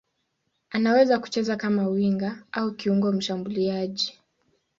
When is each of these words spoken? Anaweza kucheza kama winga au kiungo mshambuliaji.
Anaweza 0.69 1.19
kucheza 1.19 1.55
kama 1.55 1.87
winga 1.87 2.43
au 2.51 2.71
kiungo 2.71 3.11
mshambuliaji. 3.11 4.19